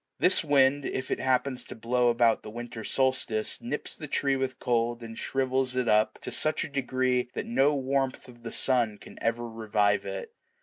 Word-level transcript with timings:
This 0.17 0.43
wind, 0.43 0.83
if 0.83 1.11
it 1.11 1.19
happens 1.19 1.63
to 1.65 1.75
blow 1.75 2.09
about 2.09 2.41
the 2.41 2.49
winter 2.49 2.83
solstice, 2.83 3.61
nips 3.61 3.95
the 3.95 4.07
tree 4.07 4.35
with 4.35 4.57
cold, 4.57 5.03
and 5.03 5.15
shrivels 5.15 5.75
it 5.75 5.87
up 5.87 6.17
to 6.23 6.31
such 6.31 6.63
a 6.63 6.69
degree 6.69 7.29
that 7.35 7.45
no 7.45 7.75
warmth 7.75 8.27
of 8.27 8.41
the 8.41 8.51
sun 8.51 8.97
can 8.97 9.19
ever 9.21 9.47
revive 9.47 10.03
it. 10.03 10.33